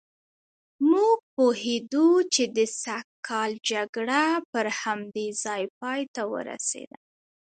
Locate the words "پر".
4.51-4.65